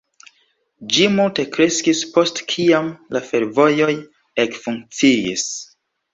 [0.95, 3.93] Ĝi multe kreskis post kiam la fervojoj
[4.47, 5.47] ekfunkciis.